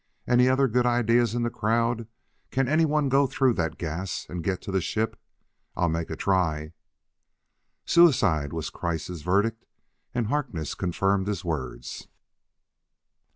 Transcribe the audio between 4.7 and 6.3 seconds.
the ship? I'll make a